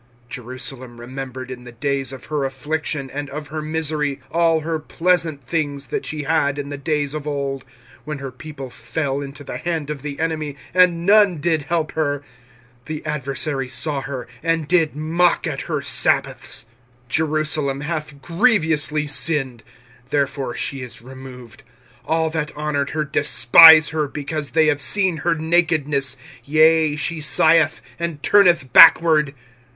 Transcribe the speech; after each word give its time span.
25:001:007 0.29 0.29
Jerusalem 0.29 0.99
remembered 0.99 1.51
in 1.51 1.63
the 1.63 1.71
days 1.71 2.11
of 2.11 2.25
her 2.25 2.43
affliction 2.43 3.11
and 3.11 3.29
of 3.29 3.49
her 3.49 3.61
miseries 3.61 4.17
all 4.31 4.61
her 4.61 4.79
pleasant 4.79 5.43
things 5.43 5.89
that 5.89 6.07
she 6.07 6.23
had 6.23 6.57
in 6.57 6.69
the 6.69 6.77
days 6.79 7.13
of 7.13 7.27
old, 7.27 7.63
when 8.03 8.17
her 8.17 8.31
people 8.31 8.71
fell 8.71 9.21
into 9.21 9.43
the 9.43 9.57
hand 9.57 9.91
of 9.91 10.01
the 10.01 10.19
enemy, 10.19 10.55
and 10.73 11.05
none 11.05 11.37
did 11.39 11.61
help 11.61 11.91
her: 11.91 12.23
the 12.85 13.05
adversaries 13.05 13.75
saw 13.75 14.01
her, 14.01 14.27
and 14.41 14.67
did 14.67 14.95
mock 14.95 15.45
at 15.45 15.69
her 15.69 15.83
sabbaths. 15.83 16.65
25:001:008 17.07 17.09
Jerusalem 17.09 17.81
hath 17.81 18.19
grievously 18.23 19.05
sinned; 19.05 19.61
therefore 20.09 20.55
she 20.55 20.81
is 20.81 21.03
removed: 21.03 21.61
all 22.05 22.31
that 22.31 22.51
honoured 22.57 22.89
her 22.89 23.05
despise 23.05 23.89
her, 23.89 24.07
because 24.07 24.49
they 24.49 24.65
have 24.65 24.81
seen 24.81 25.17
her 25.17 25.35
nakedness: 25.35 26.17
yea, 26.43 26.95
she 26.95 27.19
sigheth, 27.21 27.81
and 27.99 28.23
turneth 28.23 28.73
backward. 28.73 29.35